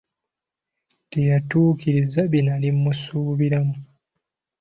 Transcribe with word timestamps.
Teyatuukiriza 1.11 2.21
bye 2.31 2.41
nali 2.45 2.69
mmusuubiramu. 2.75 3.75